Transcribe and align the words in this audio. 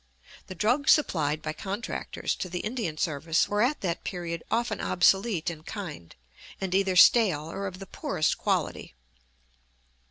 The 0.47 0.55
drugs 0.55 0.91
supplied 0.93 1.43
by 1.43 1.53
contractors 1.53 2.33
to 2.37 2.49
the 2.49 2.61
Indian 2.61 2.97
service 2.97 3.47
were 3.47 3.61
at 3.61 3.81
that 3.81 4.03
period 4.03 4.43
often 4.49 4.81
obsolete 4.81 5.51
in 5.51 5.61
kind, 5.61 6.15
and 6.59 6.73
either 6.73 6.95
stale 6.95 7.51
or 7.51 7.67
of 7.67 7.77
the 7.77 7.85
poorest 7.85 8.39
quality. 8.39 8.95